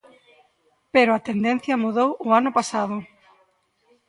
[0.93, 2.95] Pero a tendencia mudou o ano pasado.